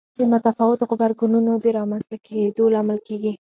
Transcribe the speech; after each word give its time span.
د 0.19 0.21
متفاوتو 0.31 0.83
غبرګونونو 0.89 1.51
د 1.63 1.65
رامنځته 1.77 2.17
کېدو 2.27 2.63
لامل 2.73 2.99
کېږي. 3.07 3.31